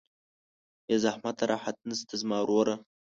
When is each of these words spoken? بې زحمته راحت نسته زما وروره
بې 0.85 0.95
زحمته 1.03 1.43
راحت 1.51 1.77
نسته 1.89 2.13
زما 2.21 2.37
وروره 2.43 2.75